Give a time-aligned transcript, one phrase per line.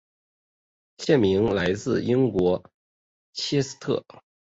[0.97, 2.63] 县名来自英国
[3.33, 4.03] 切斯特。